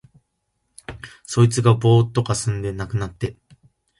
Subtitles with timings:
[1.25, 3.37] そいつがぼうっとかすんで無くなって、